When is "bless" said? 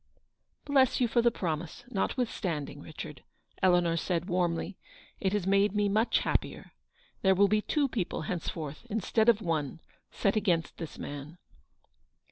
0.73-0.99